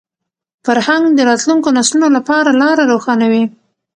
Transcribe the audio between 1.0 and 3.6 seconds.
د راتلونکو نسلونو لپاره لاره روښانوي.